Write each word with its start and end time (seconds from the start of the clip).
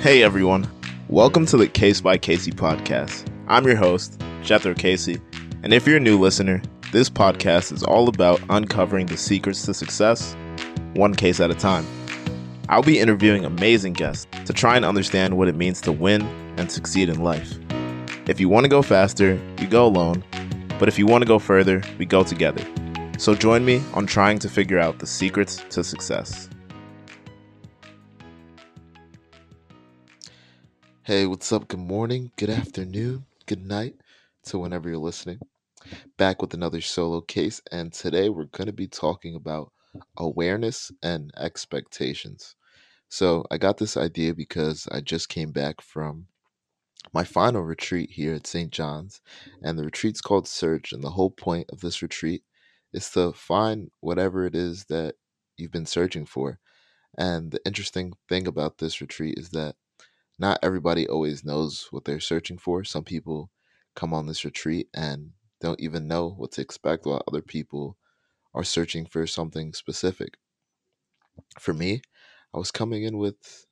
Hey 0.00 0.22
everyone, 0.22 0.70
welcome 1.08 1.44
to 1.46 1.56
the 1.56 1.66
Case 1.66 2.00
by 2.00 2.18
Casie 2.18 2.52
podcast. 2.52 3.28
I'm 3.48 3.66
your 3.66 3.74
host, 3.74 4.22
Jethro 4.42 4.72
Casie, 4.72 5.20
and 5.64 5.74
if 5.74 5.88
you're 5.88 5.96
a 5.96 6.00
new 6.00 6.20
listener, 6.20 6.62
this 6.92 7.10
podcast 7.10 7.72
is 7.72 7.82
all 7.82 8.08
about 8.08 8.40
uncovering 8.48 9.06
the 9.06 9.16
secrets 9.16 9.66
to 9.66 9.74
success, 9.74 10.36
one 10.94 11.16
case 11.16 11.40
at 11.40 11.50
a 11.50 11.54
time. 11.54 11.84
I'll 12.68 12.84
be 12.84 13.00
interviewing 13.00 13.44
amazing 13.44 13.94
guests 13.94 14.28
to 14.44 14.52
try 14.52 14.76
and 14.76 14.84
understand 14.84 15.36
what 15.36 15.48
it 15.48 15.56
means 15.56 15.80
to 15.80 15.90
win 15.90 16.22
and 16.58 16.70
succeed 16.70 17.08
in 17.08 17.24
life. 17.24 17.58
If 18.28 18.38
you 18.38 18.48
want 18.48 18.66
to 18.66 18.70
go 18.70 18.82
faster, 18.82 19.32
you 19.58 19.66
go 19.66 19.84
alone, 19.84 20.22
but 20.78 20.86
if 20.86 20.96
you 20.96 21.06
want 21.06 21.22
to 21.22 21.28
go 21.28 21.40
further, 21.40 21.82
we 21.98 22.06
go 22.06 22.22
together. 22.22 22.64
So 23.18 23.34
join 23.34 23.64
me 23.64 23.82
on 23.94 24.06
trying 24.06 24.38
to 24.38 24.48
figure 24.48 24.78
out 24.78 25.00
the 25.00 25.08
secrets 25.08 25.64
to 25.70 25.82
success. 25.82 26.47
Hey, 31.08 31.24
what's 31.24 31.50
up? 31.52 31.68
Good 31.68 31.80
morning, 31.80 32.32
good 32.36 32.50
afternoon, 32.50 33.24
good 33.46 33.64
night 33.64 33.94
to 34.44 34.58
whenever 34.58 34.90
you're 34.90 34.98
listening. 34.98 35.40
Back 36.18 36.42
with 36.42 36.52
another 36.52 36.82
solo 36.82 37.22
case, 37.22 37.62
and 37.72 37.94
today 37.94 38.28
we're 38.28 38.44
going 38.44 38.66
to 38.66 38.74
be 38.74 38.88
talking 38.88 39.34
about 39.34 39.72
awareness 40.18 40.92
and 41.02 41.32
expectations. 41.38 42.56
So, 43.08 43.46
I 43.50 43.56
got 43.56 43.78
this 43.78 43.96
idea 43.96 44.34
because 44.34 44.86
I 44.92 45.00
just 45.00 45.30
came 45.30 45.50
back 45.50 45.80
from 45.80 46.26
my 47.14 47.24
final 47.24 47.62
retreat 47.62 48.10
here 48.10 48.34
at 48.34 48.46
St. 48.46 48.70
John's, 48.70 49.22
and 49.62 49.78
the 49.78 49.84
retreat's 49.84 50.20
called 50.20 50.46
Search. 50.46 50.92
And 50.92 51.02
the 51.02 51.12
whole 51.12 51.30
point 51.30 51.70
of 51.72 51.80
this 51.80 52.02
retreat 52.02 52.42
is 52.92 53.10
to 53.12 53.32
find 53.32 53.90
whatever 54.00 54.44
it 54.44 54.54
is 54.54 54.84
that 54.90 55.14
you've 55.56 55.72
been 55.72 55.86
searching 55.86 56.26
for. 56.26 56.58
And 57.16 57.50
the 57.50 57.64
interesting 57.64 58.12
thing 58.28 58.46
about 58.46 58.76
this 58.76 59.00
retreat 59.00 59.38
is 59.38 59.48
that 59.52 59.74
not 60.38 60.58
everybody 60.62 61.08
always 61.08 61.44
knows 61.44 61.88
what 61.90 62.04
they're 62.04 62.20
searching 62.20 62.58
for. 62.58 62.84
Some 62.84 63.04
people 63.04 63.50
come 63.96 64.14
on 64.14 64.26
this 64.26 64.44
retreat 64.44 64.88
and 64.94 65.30
don't 65.60 65.80
even 65.80 66.06
know 66.06 66.28
what 66.30 66.52
to 66.52 66.60
expect, 66.60 67.06
while 67.06 67.22
other 67.26 67.42
people 67.42 67.96
are 68.54 68.64
searching 68.64 69.06
for 69.06 69.26
something 69.26 69.72
specific. 69.72 70.36
For 71.58 71.74
me, 71.74 72.02
I 72.54 72.58
was 72.58 72.70
coming 72.70 73.02
in 73.02 73.18
with 73.18 73.66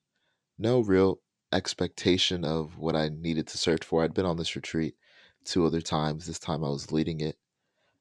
no 0.58 0.80
real 0.80 1.20
expectation 1.52 2.44
of 2.44 2.78
what 2.78 2.96
I 2.96 3.08
needed 3.08 3.46
to 3.48 3.58
search 3.58 3.84
for. 3.84 4.02
I'd 4.02 4.14
been 4.14 4.26
on 4.26 4.36
this 4.36 4.56
retreat 4.56 4.96
two 5.44 5.64
other 5.66 5.80
times. 5.80 6.26
This 6.26 6.38
time 6.38 6.64
I 6.64 6.68
was 6.68 6.92
leading 6.92 7.20
it, 7.20 7.36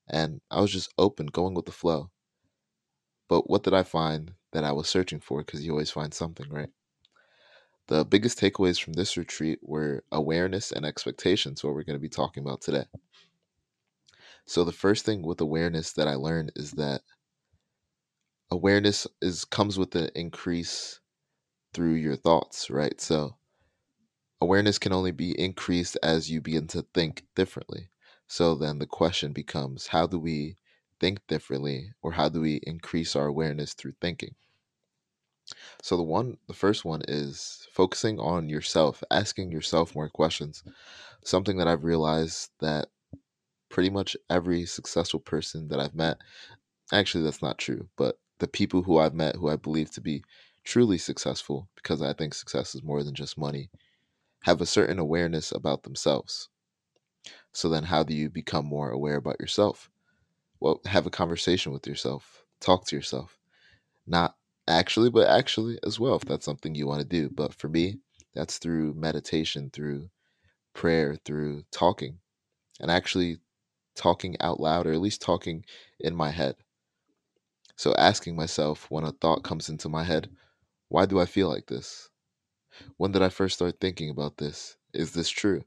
and 0.08 0.42
I 0.50 0.62
was 0.62 0.72
just 0.72 0.94
open, 0.98 1.28
going 1.28 1.54
with 1.54 1.66
the 1.66 1.72
flow. 1.72 2.12
But 3.28 3.50
what 3.50 3.64
did 3.64 3.74
I 3.74 3.84
find 3.84 4.34
that 4.52 4.64
I 4.64 4.72
was 4.72 4.90
searching 4.90 5.20
for? 5.20 5.40
Because 5.40 5.66
you 5.66 5.72
always 5.72 5.92
find 5.92 6.14
something, 6.14 6.50
right? 6.50 6.70
The 7.88 8.04
biggest 8.04 8.40
takeaways 8.40 8.82
from 8.82 8.94
this 8.94 9.16
retreat 9.16 9.60
were 9.62 10.04
awareness 10.12 10.72
and 10.72 10.86
expectations, 10.86 11.64
what 11.64 11.74
we're 11.76 11.84
going 11.84 11.98
to 11.98 12.02
be 12.02 12.10
talking 12.10 12.44
about 12.44 12.62
today. 12.62 12.86
So 14.46 14.64
the 14.64 14.72
first 14.72 15.06
thing 15.06 15.22
with 15.22 15.40
awareness 15.42 15.94
that 15.94 16.08
I 16.08 16.16
learned 16.16 16.52
is 16.56 16.72
that 16.72 17.02
awareness 18.52 19.06
is 19.22 19.46
comes 19.46 19.78
with 19.78 19.92
the 19.92 20.12
increase 20.18 21.00
through 21.74 21.94
your 21.94 22.16
thoughts, 22.16 22.70
right? 22.70 23.00
So 23.00 23.38
awareness 24.42 24.80
can 24.80 24.94
only 24.94 25.12
be 25.12 25.40
increased 25.40 25.98
as 26.02 26.30
you 26.30 26.42
begin 26.42 26.68
to 26.68 26.84
think 26.94 27.26
differently. 27.36 27.90
So 28.28 28.56
then 28.56 28.80
the 28.80 28.88
question 28.88 29.32
becomes 29.32 29.88
how 29.88 30.08
do 30.08 30.20
we 30.20 30.58
think 31.00 31.26
differently 31.28 31.94
or 32.02 32.14
how 32.14 32.30
do 32.30 32.42
we 32.42 32.62
increase 32.64 33.16
our 33.16 33.28
awareness 33.28 33.74
through 33.74 33.94
thinking? 34.02 34.36
So 35.82 35.98
the 35.98 36.04
one 36.04 36.38
the 36.48 36.54
first 36.54 36.86
one 36.86 37.02
is 37.08 37.68
focusing 37.72 38.20
on 38.20 38.50
yourself, 38.50 39.04
asking 39.12 39.52
yourself 39.52 39.96
more 39.96 40.10
questions. 40.10 40.64
Something 41.24 41.58
that 41.58 41.68
I've 41.68 41.84
realized 41.84 42.52
that 42.60 42.90
pretty 43.70 43.90
much 43.90 44.16
every 44.30 44.66
successful 44.66 45.20
person 45.20 45.68
that 45.70 45.80
I've 45.80 45.96
met, 45.96 46.18
actually 46.92 47.24
that's 47.24 47.42
not 47.42 47.58
true, 47.58 47.90
but 47.98 48.20
the 48.40 48.48
people 48.48 48.84
who 48.84 48.98
I've 49.00 49.14
met 49.14 49.36
who 49.36 49.50
I 49.50 49.56
believe 49.56 49.92
to 49.92 50.02
be 50.02 50.24
truly 50.64 50.98
successful 50.98 51.70
because 51.76 52.02
I 52.02 52.14
think 52.14 52.34
success 52.34 52.76
is 52.76 52.84
more 52.84 53.04
than 53.04 53.14
just 53.16 53.38
money, 53.38 53.70
have 54.44 54.62
a 54.62 54.66
certain 54.66 55.00
awareness 55.00 55.52
about 55.52 55.84
themselves. 55.84 56.50
So 57.54 57.70
then 57.70 57.84
how 57.86 58.04
do 58.04 58.14
you 58.14 58.30
become 58.30 58.66
more 58.66 58.92
aware 58.92 59.16
about 59.16 59.40
yourself? 59.40 59.90
Well, 60.60 60.82
have 60.86 61.06
a 61.06 61.12
conversation 61.12 61.72
with 61.72 61.88
yourself. 61.88 62.44
Talk 62.60 62.86
to 62.88 62.96
yourself. 62.96 63.38
Not 64.08 64.36
actually, 64.68 65.10
but 65.10 65.28
actually 65.28 65.80
as 65.86 66.00
well, 66.00 66.16
if 66.16 66.24
that's 66.24 66.46
something 66.46 66.76
you 66.76 66.88
want 66.88 67.02
to 67.02 67.08
do. 67.08 67.30
But 67.30 67.54
for 67.54 67.68
me, 67.70 68.00
that's 68.34 68.58
through 68.58 68.94
meditation, 68.94 69.70
through 69.72 70.10
prayer, 70.74 71.18
through 71.26 71.64
talking, 71.72 72.20
and 72.80 72.92
actually 72.92 73.38
talking 73.96 74.36
out 74.42 74.60
loud, 74.60 74.88
or 74.88 74.94
at 74.94 75.02
least 75.02 75.22
talking 75.22 75.66
in 76.00 76.16
my 76.16 76.32
head. 76.32 76.56
So 77.78 77.94
asking 77.98 78.36
myself 78.36 78.90
when 78.90 79.04
a 79.04 79.12
thought 79.12 79.44
comes 79.44 79.70
into 79.70 79.90
my 79.90 80.04
head, 80.04 80.30
why 80.90 81.06
do 81.06 81.20
I 81.20 81.26
feel 81.26 81.50
like 81.50 81.68
this? 81.68 82.10
When 82.98 83.12
did 83.12 83.22
I 83.22 83.30
first 83.30 83.56
start 83.56 83.80
thinking 83.80 84.10
about 84.10 84.38
this? 84.38 84.78
Is 84.94 85.14
this 85.14 85.30
true? 85.30 85.64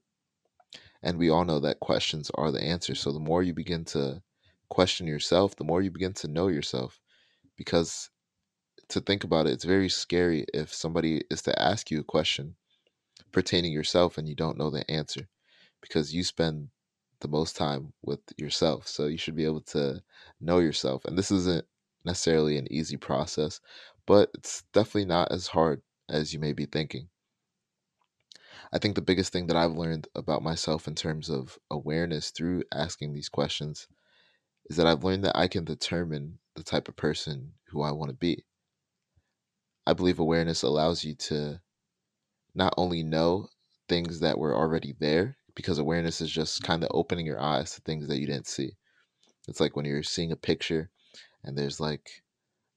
And 1.02 1.18
we 1.18 1.30
all 1.30 1.44
know 1.44 1.60
that 1.60 1.80
questions 1.80 2.30
are 2.34 2.50
the 2.50 2.62
answer. 2.62 2.94
So 2.94 3.12
the 3.12 3.20
more 3.20 3.42
you 3.42 3.54
begin 3.54 3.84
to 3.86 4.22
question 4.68 5.06
yourself, 5.06 5.56
the 5.56 5.64
more 5.64 5.80
you 5.80 5.90
begin 5.90 6.12
to 6.14 6.28
know 6.28 6.48
yourself. 6.48 7.00
Because 7.56 8.10
to 8.88 9.00
think 9.00 9.24
about 9.24 9.46
it, 9.46 9.52
it's 9.52 9.64
very 9.64 9.88
scary 9.88 10.46
if 10.54 10.72
somebody 10.72 11.22
is 11.30 11.42
to 11.42 11.62
ask 11.62 11.90
you 11.90 12.00
a 12.00 12.04
question 12.04 12.56
pertaining 13.32 13.72
yourself 13.72 14.18
and 14.18 14.28
you 14.28 14.34
don't 14.34 14.58
know 14.58 14.70
the 14.70 14.88
answer 14.90 15.28
because 15.80 16.14
you 16.14 16.24
spend 16.24 16.68
the 17.20 17.28
most 17.28 17.56
time 17.56 17.92
with 18.02 18.20
yourself. 18.36 18.86
So 18.86 19.06
you 19.06 19.18
should 19.18 19.36
be 19.36 19.44
able 19.44 19.60
to 19.62 20.02
know 20.40 20.58
yourself. 20.58 21.04
And 21.04 21.16
this 21.16 21.30
isn't 21.30 21.66
necessarily 22.04 22.56
an 22.56 22.72
easy 22.72 22.96
process, 22.96 23.60
but 24.06 24.30
it's 24.34 24.64
definitely 24.72 25.06
not 25.06 25.32
as 25.32 25.48
hard 25.48 25.82
as 26.08 26.32
you 26.32 26.38
may 26.38 26.52
be 26.52 26.66
thinking. 26.66 27.08
I 28.72 28.78
think 28.78 28.94
the 28.94 29.02
biggest 29.02 29.32
thing 29.32 29.46
that 29.46 29.56
I've 29.56 29.76
learned 29.76 30.08
about 30.14 30.42
myself 30.42 30.88
in 30.88 30.94
terms 30.94 31.28
of 31.28 31.58
awareness 31.70 32.30
through 32.30 32.64
asking 32.72 33.12
these 33.12 33.28
questions 33.28 33.86
is 34.66 34.76
that 34.76 34.86
I've 34.86 35.04
learned 35.04 35.24
that 35.24 35.36
I 35.36 35.48
can 35.48 35.64
determine 35.64 36.38
the 36.54 36.62
type 36.62 36.88
of 36.88 36.96
person 36.96 37.52
who 37.68 37.82
I 37.82 37.92
want 37.92 38.10
to 38.10 38.16
be. 38.16 38.44
I 39.88 39.94
believe 39.94 40.18
awareness 40.18 40.62
allows 40.62 41.02
you 41.02 41.14
to 41.14 41.62
not 42.54 42.74
only 42.76 43.02
know 43.02 43.48
things 43.88 44.20
that 44.20 44.38
were 44.38 44.54
already 44.54 44.94
there, 45.00 45.38
because 45.54 45.78
awareness 45.78 46.20
is 46.20 46.30
just 46.30 46.62
kind 46.62 46.84
of 46.84 46.90
opening 46.92 47.24
your 47.24 47.40
eyes 47.40 47.72
to 47.72 47.80
things 47.80 48.06
that 48.06 48.18
you 48.18 48.26
didn't 48.26 48.48
see. 48.48 48.72
It's 49.48 49.60
like 49.60 49.76
when 49.76 49.86
you're 49.86 50.02
seeing 50.02 50.30
a 50.30 50.36
picture 50.36 50.90
and 51.42 51.56
there's 51.56 51.80
like 51.80 52.22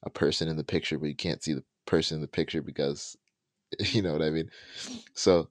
a 0.03 0.09
person 0.09 0.47
in 0.47 0.55
the 0.55 0.63
picture, 0.63 0.97
but 0.97 1.07
you 1.07 1.15
can't 1.15 1.43
see 1.43 1.51
the 1.51 1.65
person 1.85 2.15
in 2.15 2.21
the 2.21 2.29
picture 2.29 2.61
because 2.61 3.17
you 3.79 4.01
know 4.01 4.13
what 4.13 4.21
I 4.23 4.29
mean. 4.29 4.49
So, 5.13 5.49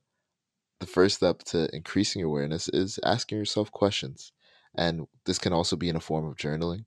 the 0.78 0.86
first 0.86 1.16
step 1.16 1.40
to 1.44 1.68
increasing 1.76 2.22
awareness 2.22 2.70
is 2.70 2.98
asking 3.04 3.36
yourself 3.36 3.70
questions. 3.70 4.32
And 4.74 5.06
this 5.26 5.38
can 5.38 5.52
also 5.52 5.76
be 5.76 5.90
in 5.90 5.96
a 5.96 6.00
form 6.00 6.24
of 6.24 6.36
journaling. 6.36 6.86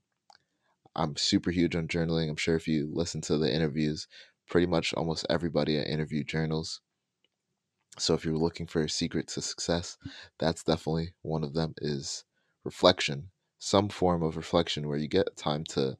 I'm 0.95 1.16
super 1.16 1.51
huge 1.51 1.75
on 1.75 1.88
journaling. 1.88 2.28
I'm 2.28 2.38
sure 2.38 2.55
if 2.55 2.67
you 2.67 2.90
listen 2.91 3.22
to 3.22 3.38
the 3.38 3.53
interviews 3.53 4.07
pretty 4.48 4.68
much 4.68 4.94
almost 4.94 5.26
everybody 5.30 5.80
I 5.80 5.84
interview 5.84 6.24
journals. 6.24 6.81
So 7.98 8.14
if 8.14 8.26
you're 8.26 8.38
looking 8.38 8.68
for 8.68 8.81
a 8.81 8.90
secret 8.90 9.28
to 9.30 9.42
success, 9.42 9.98
that's 10.40 10.64
definitely 10.64 11.14
one 11.22 11.44
of 11.44 11.54
them 11.54 11.74
is 11.78 12.26
reflection, 12.64 13.30
some 13.59 13.90
form 13.90 14.24
of 14.24 14.36
reflection 14.36 14.88
where 14.88 14.98
you 14.98 15.08
get 15.08 15.36
time 15.36 15.64
to 15.66 15.98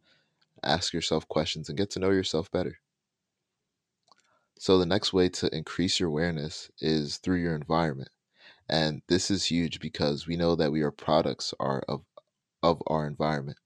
ask 0.64 0.94
yourself 0.94 1.28
questions 1.28 1.70
and 1.70 1.78
get 1.78 1.92
to 1.92 2.00
know 2.00 2.10
yourself 2.10 2.50
better. 2.52 2.80
So 4.58 4.78
the 4.78 4.86
next 4.86 5.14
way 5.14 5.30
to 5.30 5.56
increase 5.56 6.00
your 6.00 6.10
awareness 6.10 6.72
is 6.80 7.18
through 7.18 7.42
your 7.42 7.56
environment. 7.56 8.10
And 8.70 9.02
this 9.08 9.30
is 9.30 9.46
huge 9.46 9.80
because 9.80 10.26
we 10.26 10.38
know 10.38 10.56
that 10.56 10.72
we 10.72 10.82
are 10.82 10.92
products 10.92 11.54
are 11.60 11.84
of 11.88 12.06
of 12.62 12.82
our 12.88 13.06
environment. 13.06 13.58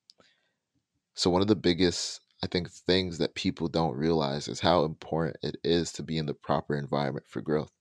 So 1.13 1.29
one 1.29 1.41
of 1.41 1.47
the 1.47 1.55
biggest 1.55 2.21
I 2.43 2.47
think 2.47 2.69
things 2.69 3.17
that 3.17 3.35
people 3.35 3.67
don't 3.67 3.97
realize 3.97 4.47
is 4.47 4.59
how 4.59 4.83
important 4.83 5.37
it 5.41 5.57
is 5.63 5.91
to 5.93 6.03
be 6.03 6.17
in 6.17 6.27
the 6.27 6.33
proper 6.33 6.75
environment 6.75 7.25
for 7.27 7.41
growth. 7.41 7.71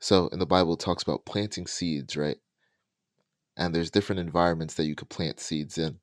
So 0.00 0.28
in 0.28 0.38
the 0.38 0.46
Bible, 0.46 0.74
it 0.74 0.80
talks 0.80 1.02
about 1.02 1.26
planting 1.26 1.66
seeds, 1.66 2.16
right? 2.16 2.38
And 3.56 3.74
there's 3.74 3.90
different 3.90 4.20
environments 4.20 4.74
that 4.74 4.86
you 4.86 4.94
could 4.94 5.10
plant 5.10 5.38
seeds 5.38 5.78
in. 5.78 6.00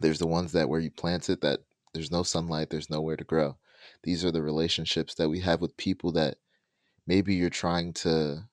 There's 0.00 0.18
the 0.18 0.26
ones 0.26 0.52
that 0.52 0.68
where 0.68 0.80
you 0.80 0.90
plant 0.90 1.28
it 1.28 1.40
that 1.42 1.60
there's 1.92 2.10
no 2.10 2.22
sunlight, 2.22 2.70
there's 2.70 2.88
nowhere 2.88 3.16
to 3.16 3.24
grow. 3.24 3.58
These 4.02 4.24
are 4.24 4.30
the 4.30 4.42
relationships 4.42 5.14
that 5.16 5.28
we 5.28 5.40
have 5.40 5.60
with 5.60 5.76
people 5.76 6.12
that 6.12 6.36
maybe 7.06 7.34
you're 7.34 7.50
trying 7.50 7.92
to 7.94 8.44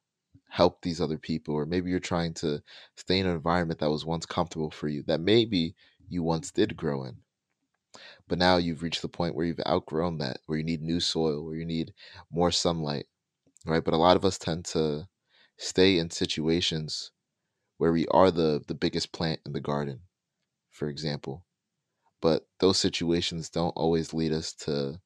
help 0.49 0.81
these 0.81 0.99
other 0.99 1.17
people, 1.17 1.53
or 1.53 1.65
maybe 1.65 1.89
you're 1.89 1.99
trying 1.99 2.33
to 2.33 2.61
stay 2.97 3.19
in 3.19 3.27
an 3.27 3.35
environment 3.35 3.79
that 3.79 3.91
was 3.91 4.05
once 4.05 4.25
comfortable 4.25 4.71
for 4.71 4.87
you, 4.87 5.03
that 5.03 5.21
maybe 5.21 5.75
you 6.09 6.23
once 6.23 6.51
did 6.51 6.75
grow 6.75 7.03
in. 7.05 7.15
But 8.27 8.37
now 8.37 8.57
you've 8.57 8.83
reached 8.83 9.01
the 9.01 9.09
point 9.09 9.35
where 9.35 9.45
you've 9.45 9.59
outgrown 9.67 10.19
that, 10.19 10.41
where 10.45 10.57
you 10.57 10.63
need 10.63 10.81
new 10.81 10.99
soil, 10.99 11.43
where 11.43 11.55
you 11.55 11.65
need 11.65 11.93
more 12.31 12.51
sunlight, 12.51 13.07
right? 13.65 13.83
But 13.83 13.93
a 13.93 13.97
lot 13.97 14.15
of 14.15 14.25
us 14.25 14.37
tend 14.37 14.65
to 14.65 15.07
stay 15.57 15.97
in 15.97 16.09
situations 16.09 17.11
where 17.77 17.91
we 17.91 18.07
are 18.07 18.31
the 18.31 18.63
the 18.67 18.75
biggest 18.75 19.11
plant 19.11 19.41
in 19.45 19.53
the 19.53 19.61
garden, 19.61 20.01
for 20.69 20.87
example. 20.89 21.45
But 22.21 22.47
those 22.59 22.79
situations 22.79 23.49
don't 23.49 23.77
always 23.77 24.13
lead 24.13 24.33
us 24.33 24.53
to 24.65 25.01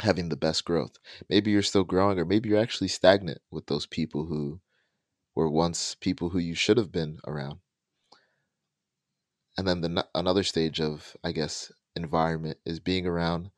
having 0.00 0.28
the 0.28 0.36
best 0.36 0.64
growth. 0.64 0.98
Maybe 1.28 1.50
you're 1.50 1.62
still 1.62 1.84
growing 1.84 2.18
or 2.18 2.24
maybe 2.24 2.48
you're 2.48 2.58
actually 2.58 2.88
stagnant 2.88 3.40
with 3.50 3.66
those 3.66 3.86
people 3.86 4.26
who 4.26 4.60
were 5.34 5.50
once 5.50 5.94
people 5.94 6.30
who 6.30 6.38
you 6.38 6.54
should 6.54 6.76
have 6.76 6.92
been 6.92 7.18
around. 7.26 7.60
And 9.56 9.66
then 9.66 9.80
the 9.80 10.06
another 10.14 10.42
stage 10.42 10.80
of 10.80 11.16
I 11.22 11.32
guess 11.32 11.70
environment 11.94 12.58
is 12.64 12.80
being 12.80 13.06
around 13.06 13.50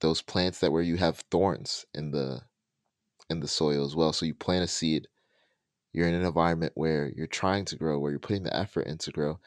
those 0.00 0.20
plants 0.20 0.58
that 0.60 0.72
where 0.72 0.82
you 0.82 0.96
have 0.96 1.24
thorns 1.30 1.86
in 1.94 2.10
the 2.10 2.42
in 3.30 3.40
the 3.40 3.48
soil 3.48 3.84
as 3.84 3.96
well. 3.96 4.12
So 4.12 4.26
you 4.26 4.34
plant 4.34 4.64
a 4.64 4.68
seed, 4.68 5.08
you're 5.92 6.08
in 6.08 6.14
an 6.14 6.26
environment 6.26 6.72
where 6.74 7.10
you're 7.16 7.26
trying 7.26 7.64
to 7.66 7.76
grow, 7.76 7.98
where 7.98 8.10
you're 8.10 8.20
putting 8.20 8.42
the 8.42 8.54
effort 8.54 8.86
in 8.86 8.98
to 8.98 9.10
grow, 9.10 9.40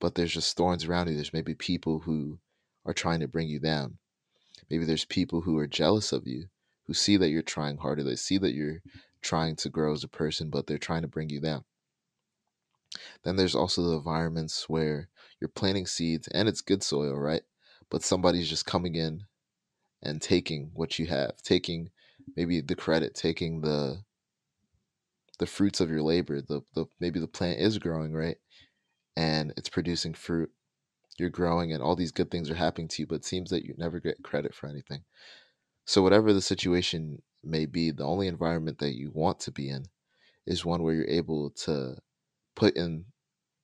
but 0.00 0.14
there's 0.14 0.32
just 0.32 0.56
thorns 0.56 0.84
around 0.84 1.08
you. 1.08 1.14
There's 1.14 1.32
maybe 1.32 1.54
people 1.54 2.00
who 2.00 2.38
are 2.84 2.94
trying 2.94 3.20
to 3.20 3.28
bring 3.28 3.48
you 3.48 3.60
down. 3.60 3.98
Maybe 4.70 4.84
there's 4.84 5.04
people 5.04 5.42
who 5.42 5.58
are 5.58 5.66
jealous 5.66 6.12
of 6.12 6.26
you, 6.26 6.46
who 6.86 6.94
see 6.94 7.16
that 7.16 7.28
you're 7.28 7.42
trying 7.42 7.78
harder. 7.78 8.02
They 8.02 8.16
see 8.16 8.38
that 8.38 8.54
you're 8.54 8.82
trying 9.22 9.56
to 9.56 9.68
grow 9.68 9.92
as 9.92 10.04
a 10.04 10.08
person, 10.08 10.50
but 10.50 10.66
they're 10.66 10.78
trying 10.78 11.02
to 11.02 11.08
bring 11.08 11.30
you 11.30 11.40
down. 11.40 11.64
Then 13.24 13.36
there's 13.36 13.54
also 13.54 13.82
the 13.82 13.96
environments 13.96 14.68
where 14.68 15.08
you're 15.40 15.48
planting 15.48 15.86
seeds 15.86 16.28
and 16.28 16.48
it's 16.48 16.60
good 16.60 16.82
soil, 16.82 17.14
right? 17.14 17.42
But 17.90 18.02
somebody's 18.02 18.48
just 18.48 18.66
coming 18.66 18.94
in 18.94 19.24
and 20.02 20.20
taking 20.22 20.70
what 20.74 20.98
you 20.98 21.06
have, 21.06 21.42
taking 21.42 21.90
maybe 22.36 22.60
the 22.60 22.76
credit, 22.76 23.14
taking 23.14 23.60
the 23.60 24.02
the 25.38 25.46
fruits 25.46 25.80
of 25.80 25.90
your 25.90 26.02
labor. 26.02 26.40
The 26.40 26.62
the 26.74 26.86
maybe 27.00 27.20
the 27.20 27.28
plant 27.28 27.60
is 27.60 27.78
growing, 27.78 28.12
right? 28.12 28.36
And 29.16 29.52
it's 29.56 29.68
producing 29.68 30.14
fruit. 30.14 30.50
You're 31.18 31.30
growing 31.30 31.72
and 31.72 31.82
all 31.82 31.96
these 31.96 32.12
good 32.12 32.30
things 32.30 32.48
are 32.50 32.54
happening 32.54 32.88
to 32.88 33.02
you, 33.02 33.06
but 33.06 33.16
it 33.16 33.24
seems 33.24 33.50
that 33.50 33.64
you 33.64 33.74
never 33.76 33.98
get 33.98 34.22
credit 34.22 34.54
for 34.54 34.68
anything. 34.68 35.02
So 35.84 36.02
whatever 36.02 36.32
the 36.32 36.40
situation 36.40 37.22
may 37.42 37.66
be, 37.66 37.90
the 37.90 38.04
only 38.04 38.28
environment 38.28 38.78
that 38.78 38.94
you 38.96 39.10
want 39.12 39.40
to 39.40 39.50
be 39.50 39.68
in 39.68 39.86
is 40.46 40.64
one 40.64 40.82
where 40.82 40.94
you're 40.94 41.08
able 41.08 41.50
to 41.50 41.96
put 42.58 42.76
in 42.76 43.04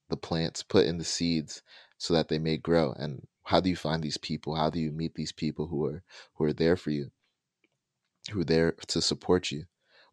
the 0.08 0.16
plants, 0.16 0.62
put 0.62 0.86
in 0.86 0.98
the 0.98 1.04
seeds 1.04 1.62
so 1.98 2.14
that 2.14 2.28
they 2.28 2.38
may 2.38 2.56
grow. 2.56 2.92
And 2.92 3.26
how 3.42 3.58
do 3.58 3.68
you 3.68 3.74
find 3.74 4.00
these 4.00 4.16
people? 4.16 4.54
How 4.54 4.70
do 4.70 4.78
you 4.78 4.92
meet 4.92 5.16
these 5.16 5.32
people 5.32 5.66
who 5.66 5.84
are 5.84 6.04
who 6.34 6.44
are 6.44 6.52
there 6.52 6.76
for 6.76 6.90
you? 6.90 7.10
Who 8.30 8.42
are 8.42 8.44
there 8.44 8.72
to 8.86 9.02
support 9.02 9.50
you? 9.50 9.64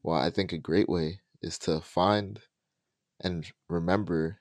Well, 0.02 0.18
I 0.18 0.32
think 0.32 0.52
a 0.52 0.58
great 0.58 0.90
way 0.90 1.22
is 1.44 1.60
to 1.60 1.80
find 1.80 2.40
and 3.20 3.46
remember 3.70 4.40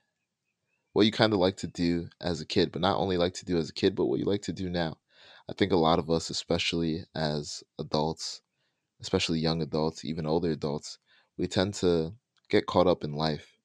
what 0.94 1.04
you 1.04 1.12
kind 1.12 1.34
of 1.34 1.38
like 1.38 1.58
to 1.58 1.66
do 1.66 2.08
as 2.18 2.40
a 2.40 2.46
kid, 2.46 2.72
but 2.72 2.80
not 2.80 2.96
only 2.96 3.18
like 3.18 3.34
to 3.34 3.44
do 3.44 3.58
as 3.58 3.68
a 3.68 3.74
kid, 3.74 3.94
but 3.94 4.06
what 4.06 4.18
you 4.18 4.24
like 4.24 4.42
to 4.42 4.54
do 4.54 4.70
now. 4.70 4.96
I 5.50 5.52
think 5.52 5.70
a 5.70 5.76
lot 5.76 5.98
of 5.98 6.10
us, 6.10 6.30
especially 6.30 7.04
as 7.14 7.62
adults, 7.78 8.40
especially 9.02 9.38
young 9.38 9.60
adults, 9.60 10.02
even 10.02 10.24
older 10.24 10.50
adults, 10.50 10.98
we 11.36 11.46
tend 11.46 11.74
to 11.74 12.14
get 12.48 12.64
caught 12.64 12.86
up 12.86 13.04
in 13.04 13.12
life 13.12 13.59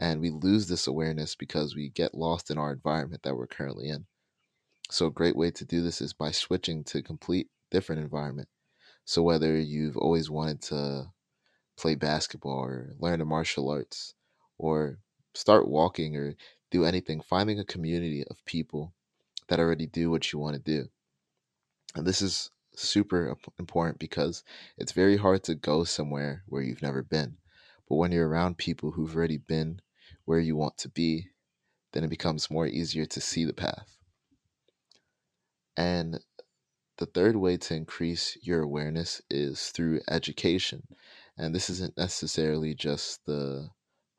and 0.00 0.20
we 0.20 0.30
lose 0.30 0.66
this 0.66 0.86
awareness 0.86 1.36
because 1.36 1.76
we 1.76 1.90
get 1.90 2.14
lost 2.14 2.50
in 2.50 2.56
our 2.56 2.72
environment 2.72 3.22
that 3.22 3.36
we're 3.36 3.46
currently 3.46 3.90
in. 3.90 4.06
So 4.90 5.06
a 5.06 5.10
great 5.10 5.36
way 5.36 5.50
to 5.52 5.64
do 5.64 5.82
this 5.82 6.00
is 6.00 6.14
by 6.14 6.30
switching 6.30 6.82
to 6.84 6.98
a 6.98 7.02
complete 7.02 7.48
different 7.70 8.00
environment. 8.00 8.48
So 9.04 9.22
whether 9.22 9.58
you've 9.58 9.98
always 9.98 10.30
wanted 10.30 10.62
to 10.62 11.12
play 11.76 11.96
basketball 11.96 12.58
or 12.58 12.94
learn 12.98 13.20
a 13.20 13.26
martial 13.26 13.68
arts 13.68 14.14
or 14.56 14.98
start 15.34 15.68
walking 15.68 16.16
or 16.16 16.34
do 16.70 16.84
anything, 16.86 17.20
finding 17.20 17.60
a 17.60 17.64
community 17.64 18.24
of 18.30 18.44
people 18.46 18.94
that 19.48 19.60
already 19.60 19.86
do 19.86 20.10
what 20.10 20.32
you 20.32 20.38
want 20.38 20.56
to 20.56 20.62
do. 20.62 20.88
And 21.94 22.06
this 22.06 22.22
is 22.22 22.50
super 22.74 23.36
important 23.58 23.98
because 23.98 24.44
it's 24.78 24.92
very 24.92 25.18
hard 25.18 25.44
to 25.44 25.54
go 25.54 25.84
somewhere 25.84 26.42
where 26.46 26.62
you've 26.62 26.82
never 26.82 27.02
been. 27.02 27.36
But 27.88 27.96
when 27.96 28.12
you're 28.12 28.28
around 28.28 28.56
people 28.56 28.92
who've 28.92 29.14
already 29.14 29.36
been 29.36 29.80
where 30.30 30.38
you 30.38 30.54
want 30.54 30.78
to 30.78 30.88
be, 30.88 31.26
then 31.92 32.04
it 32.04 32.08
becomes 32.08 32.52
more 32.52 32.64
easier 32.64 33.04
to 33.04 33.20
see 33.20 33.44
the 33.44 33.52
path. 33.52 33.98
And 35.76 36.20
the 36.98 37.06
third 37.06 37.34
way 37.34 37.56
to 37.56 37.74
increase 37.74 38.38
your 38.40 38.62
awareness 38.62 39.20
is 39.28 39.70
through 39.70 40.02
education. 40.08 40.84
And 41.36 41.52
this 41.52 41.68
isn't 41.68 41.96
necessarily 41.96 42.76
just 42.76 43.26
the 43.26 43.70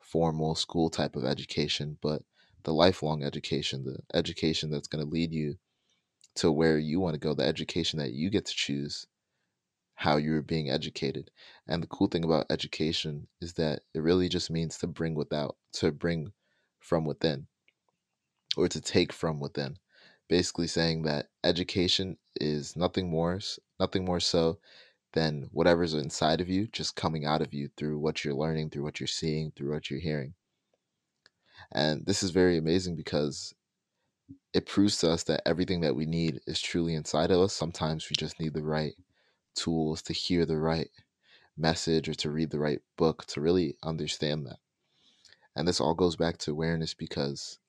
formal 0.02 0.54
school 0.54 0.90
type 0.90 1.16
of 1.16 1.24
education, 1.24 1.98
but 2.02 2.24
the 2.64 2.74
lifelong 2.74 3.24
education, 3.24 3.86
the 3.86 4.00
education 4.14 4.70
that's 4.70 4.90
going 4.90 5.06
to 5.06 5.10
lead 5.10 5.32
you 5.32 5.56
to 6.36 6.52
where 6.52 6.78
you 6.78 7.00
want 7.00 7.14
to 7.14 7.22
go, 7.22 7.34
the 7.34 7.48
education 7.48 8.00
that 8.00 8.12
you 8.12 8.30
get 8.30 8.48
to 8.48 8.54
choose 8.54 9.08
how 10.02 10.18
you're 10.18 10.42
being 10.42 10.68
educated. 10.68 11.30
And 11.68 11.84
the 11.84 11.88
cool 11.88 12.08
thing 12.08 12.24
about 12.24 12.48
education 12.50 13.28
is 13.40 13.54
that 13.54 13.82
it 13.94 14.00
really 14.02 14.30
just 14.30 14.50
means 14.50 14.80
to 14.80 14.88
bring 14.88 15.14
without, 15.14 15.58
to 15.74 15.92
bring 15.92 16.34
from 16.80 17.06
within, 17.06 17.46
or 18.58 18.68
to 18.68 18.82
take 18.82 19.14
from 19.14 19.40
within. 19.40 19.78
Basically 20.28 20.66
saying 20.66 21.04
that 21.04 21.28
education 21.44 22.18
is 22.36 22.76
nothing 22.76 23.12
more, 23.12 23.40
nothing 23.80 24.04
more 24.04 24.20
so 24.20 24.58
than 25.14 25.50
whatever's 25.52 25.94
inside 25.94 26.42
of 26.42 26.50
you 26.50 26.68
just 26.74 26.96
coming 26.96 27.28
out 27.28 27.44
of 27.44 27.54
you 27.54 27.70
through 27.78 28.00
what 28.00 28.26
you're 28.26 28.34
learning, 28.34 28.72
through 28.72 28.84
what 28.84 29.00
you're 29.00 29.06
seeing, 29.06 29.52
through 29.52 29.72
what 29.72 29.92
you're 29.92 30.00
hearing. 30.00 30.34
And 31.72 32.08
this 32.08 32.24
is 32.24 32.32
very 32.32 32.58
amazing 32.58 32.96
because 32.96 33.54
it 34.52 34.66
proves 34.66 34.98
to 34.98 35.12
us 35.12 35.22
that 35.26 35.44
everything 35.46 35.82
that 35.82 35.96
we 35.96 36.08
need 36.08 36.42
is 36.48 36.60
truly 36.60 36.96
inside 36.96 37.30
of 37.30 37.40
us. 37.40 37.54
Sometimes 37.54 38.10
we 38.10 38.16
just 38.18 38.40
need 38.40 38.56
the 38.56 38.64
right 38.64 38.94
tools 39.56 40.02
to 40.04 40.14
hear 40.14 40.46
the 40.46 40.58
right 40.58 40.90
message 41.58 42.10
or 42.10 42.14
to 42.16 42.32
read 42.32 42.52
the 42.52 42.60
right 42.60 42.82
book 42.98 43.26
to 43.28 43.42
really 43.42 43.78
understand 43.84 44.46
that. 44.46 44.60
And 45.56 45.68
this 45.68 45.82
all 45.82 45.94
goes 45.94 46.16
back 46.16 46.38
to 46.40 46.52
awareness 46.52 46.94
because 46.94 47.60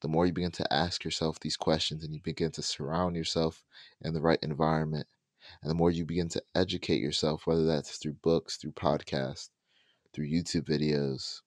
the 0.00 0.08
more 0.08 0.26
you 0.26 0.32
begin 0.32 0.50
to 0.52 0.72
ask 0.72 1.04
yourself 1.04 1.38
these 1.38 1.56
questions 1.56 2.04
and 2.04 2.14
you 2.14 2.20
begin 2.22 2.50
to 2.52 2.62
surround 2.62 3.16
yourself 3.16 3.62
in 4.02 4.14
the 4.14 4.20
right 4.20 4.38
environment, 4.42 5.06
and 5.62 5.70
the 5.70 5.74
more 5.74 5.90
you 5.90 6.04
begin 6.04 6.28
to 6.30 6.42
educate 6.54 7.00
yourself, 7.00 7.46
whether 7.46 7.66
that's 7.66 7.96
through 7.96 8.14
books, 8.22 8.56
through 8.56 8.72
podcasts, 8.72 9.50
through 10.12 10.28
YouTube 10.28 10.64
videos, 10.68 11.40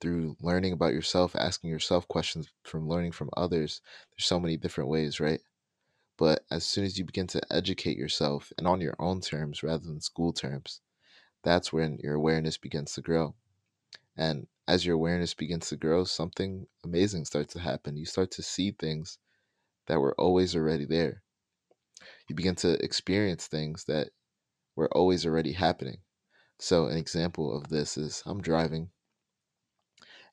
through 0.00 0.36
learning 0.40 0.72
about 0.72 0.92
yourself, 0.92 1.36
asking 1.36 1.70
yourself 1.70 2.08
questions 2.08 2.48
from 2.64 2.88
learning 2.88 3.12
from 3.12 3.30
others, 3.36 3.80
there's 4.10 4.26
so 4.26 4.40
many 4.40 4.56
different 4.56 4.90
ways, 4.90 5.20
right? 5.20 5.40
But 6.22 6.44
as 6.52 6.64
soon 6.64 6.84
as 6.84 7.00
you 7.00 7.04
begin 7.04 7.26
to 7.26 7.52
educate 7.52 7.96
yourself 7.96 8.52
and 8.56 8.64
on 8.64 8.80
your 8.80 8.94
own 9.00 9.20
terms 9.20 9.64
rather 9.64 9.84
than 9.84 10.00
school 10.00 10.32
terms, 10.32 10.80
that's 11.42 11.72
when 11.72 11.98
your 11.98 12.14
awareness 12.14 12.56
begins 12.56 12.92
to 12.92 13.00
grow. 13.00 13.34
And 14.16 14.46
as 14.68 14.86
your 14.86 14.94
awareness 14.94 15.34
begins 15.34 15.68
to 15.70 15.76
grow, 15.76 16.04
something 16.04 16.68
amazing 16.84 17.24
starts 17.24 17.54
to 17.54 17.58
happen. 17.58 17.96
You 17.96 18.06
start 18.06 18.30
to 18.30 18.42
see 18.44 18.70
things 18.70 19.18
that 19.88 19.98
were 19.98 20.14
always 20.14 20.54
already 20.54 20.84
there. 20.84 21.24
You 22.28 22.36
begin 22.36 22.54
to 22.54 22.80
experience 22.80 23.48
things 23.48 23.82
that 23.86 24.10
were 24.76 24.96
always 24.96 25.26
already 25.26 25.54
happening. 25.54 26.02
So, 26.60 26.86
an 26.86 26.98
example 26.98 27.52
of 27.52 27.68
this 27.68 27.98
is 27.98 28.22
I'm 28.26 28.40
driving 28.40 28.90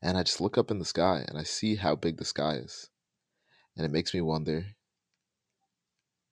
and 0.04 0.20
I 0.20 0.22
just 0.22 0.40
look 0.40 0.56
up 0.56 0.70
in 0.70 0.78
the 0.78 0.86
sky 0.86 1.26
and 1.28 1.36
I 1.36 1.42
see 1.42 1.78
how 1.78 1.96
big 1.96 2.18
the 2.18 2.26
sky 2.26 2.58
is. 2.58 2.92
And 3.76 3.88
it 3.88 3.92
makes 3.92 4.14
me 4.14 4.22
wonder 4.22 4.76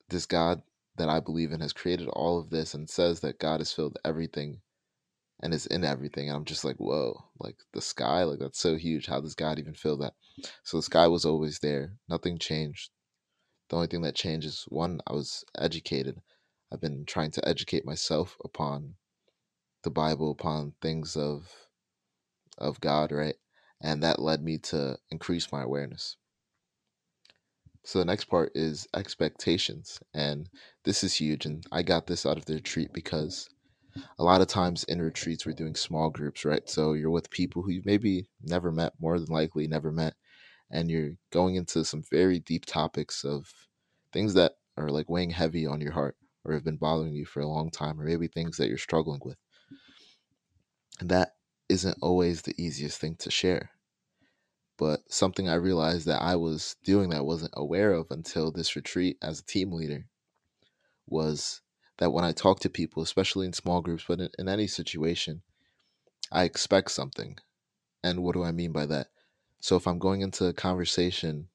this 0.09 0.25
God 0.25 0.61
that 0.97 1.09
I 1.09 1.19
believe 1.19 1.51
in 1.51 1.61
has 1.61 1.73
created 1.73 2.07
all 2.09 2.39
of 2.39 2.49
this 2.49 2.73
and 2.73 2.89
says 2.89 3.19
that 3.21 3.39
God 3.39 3.59
has 3.59 3.71
filled 3.71 3.97
everything 4.05 4.61
and 5.41 5.53
is 5.53 5.67
in 5.67 5.83
everything. 5.83 6.29
And 6.29 6.37
I'm 6.37 6.45
just 6.45 6.65
like, 6.65 6.77
whoa, 6.77 7.25
like 7.39 7.57
the 7.73 7.81
sky, 7.81 8.23
like 8.23 8.39
that's 8.39 8.59
so 8.59 8.75
huge. 8.77 9.07
How 9.07 9.21
does 9.21 9.35
God 9.35 9.59
even 9.59 9.73
fill 9.75 9.97
that? 9.97 10.13
So 10.63 10.77
the 10.77 10.83
sky 10.83 11.07
was 11.07 11.25
always 11.25 11.59
there. 11.59 11.93
Nothing 12.09 12.39
changed. 12.39 12.89
The 13.69 13.75
only 13.75 13.87
thing 13.87 14.01
that 14.03 14.15
changed 14.15 14.47
is 14.47 14.65
one, 14.69 15.01
I 15.07 15.13
was 15.13 15.43
educated. 15.57 16.21
I've 16.71 16.81
been 16.81 17.05
trying 17.05 17.31
to 17.31 17.47
educate 17.47 17.85
myself 17.85 18.37
upon 18.43 18.95
the 19.83 19.91
Bible, 19.91 20.31
upon 20.31 20.73
things 20.81 21.15
of 21.17 21.51
of 22.57 22.81
God, 22.81 23.11
right? 23.11 23.35
And 23.81 24.03
that 24.03 24.19
led 24.19 24.43
me 24.43 24.57
to 24.59 24.97
increase 25.11 25.51
my 25.51 25.63
awareness. 25.63 26.17
So 27.87 27.99
the 27.99 28.05
next 28.05 28.25
part 28.25 28.51
is 28.53 28.85
expectations. 28.93 30.01
And 30.13 30.49
this 30.83 31.05
is 31.05 31.13
huge. 31.15 31.45
And 31.45 31.65
I 31.71 31.83
got 31.83 32.05
this 32.07 32.25
out 32.25 32.37
of 32.37 32.43
the 32.45 32.55
retreat 32.55 32.91
because 32.93 33.49
a 34.19 34.23
lot 34.25 34.41
of 34.41 34.47
times 34.47 34.83
in 34.85 35.01
retreats, 35.01 35.45
we're 35.45 35.53
doing 35.53 35.75
small 35.75 36.09
groups, 36.09 36.43
right? 36.43 36.69
So 36.69 36.93
you're 36.93 37.09
with 37.11 37.29
people 37.31 37.61
who 37.63 37.71
you 37.71 37.81
maybe 37.85 38.29
never 38.43 38.73
met, 38.73 38.93
more 38.99 39.17
than 39.19 39.29
likely 39.29 39.67
never 39.67 39.91
met. 39.91 40.15
and 40.69 40.91
you're 40.91 41.13
going 41.31 41.55
into 41.55 41.85
some 41.85 42.03
very 42.11 42.39
deep 42.39 42.65
topics 42.65 43.23
of 43.23 43.53
things 44.11 44.33
that 44.33 44.57
are 44.77 44.89
like 44.89 45.09
weighing 45.09 45.31
heavy 45.31 45.65
on 45.65 45.81
your 45.81 45.93
heart 45.93 46.17
or 46.43 46.53
have 46.53 46.65
been 46.65 46.77
bothering 46.77 47.13
you 47.13 47.25
for 47.25 47.41
a 47.41 47.47
long 47.47 47.69
time, 47.69 47.99
or 47.99 48.05
maybe 48.05 48.27
things 48.27 48.57
that 48.57 48.69
you're 48.69 48.77
struggling 48.77 49.21
with. 49.23 49.37
And 50.99 51.09
that 51.09 51.35
isn't 51.69 51.97
always 52.01 52.43
the 52.43 52.55
easiest 52.57 52.99
thing 52.99 53.15
to 53.19 53.31
share. 53.31 53.71
But 54.77 55.01
something 55.11 55.49
I 55.49 55.55
realized 55.55 56.05
that 56.07 56.21
I 56.21 56.35
was 56.35 56.75
doing 56.83 57.09
that 57.09 57.17
I 57.17 57.21
wasn't 57.21 57.53
aware 57.55 57.93
of 57.93 58.11
until 58.11 58.51
this 58.51 58.75
retreat 58.75 59.17
as 59.21 59.39
a 59.39 59.45
team 59.45 59.71
leader 59.71 60.05
was 61.07 61.61
that 61.97 62.11
when 62.11 62.23
I 62.23 62.31
talk 62.31 62.59
to 62.59 62.69
people, 62.69 63.01
especially 63.01 63.47
in 63.47 63.53
small 63.53 63.81
groups, 63.81 64.05
but 64.07 64.19
in, 64.19 64.29
in 64.37 64.47
any 64.47 64.67
situation, 64.67 65.41
I 66.31 66.43
expect 66.43 66.91
something. 66.91 67.37
And 68.03 68.23
what 68.23 68.33
do 68.33 68.43
I 68.43 68.51
mean 68.51 68.71
by 68.71 68.85
that? 68.85 69.07
So 69.59 69.75
if 69.75 69.87
I'm 69.87 69.99
going 69.99 70.21
into 70.21 70.45
a 70.45 70.53
conversation, 70.53 71.47